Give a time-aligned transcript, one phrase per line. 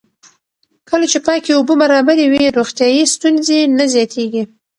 [0.89, 4.43] کله چې پاکې اوبه برابرې وي، روغتیایي ستونزې نه زیاتېږي.